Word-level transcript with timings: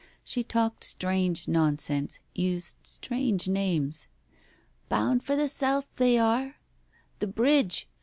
She 0.23 0.43
talked 0.43 0.83
strange 0.83 1.47
nonsense, 1.47 2.21
used 2.33 2.77
strange 2.81 3.47
names. 3.47 4.07
"Bound 4.89 5.21
for 5.23 5.35
the 5.35 5.47
South, 5.47 5.85
they 5.97 6.17
are.... 6.17 6.55
The 7.19 7.27
Bridge.... 7.27 7.87